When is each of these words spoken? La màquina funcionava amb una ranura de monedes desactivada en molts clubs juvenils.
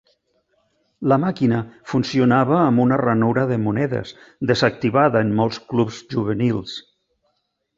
La 1.11 1.17
màquina 1.23 1.59
funcionava 1.91 2.57
amb 2.61 2.83
una 2.85 2.99
ranura 3.03 3.43
de 3.51 3.59
monedes 3.67 4.15
desactivada 4.53 5.23
en 5.27 5.33
molts 5.43 5.61
clubs 5.75 6.01
juvenils. 6.17 6.75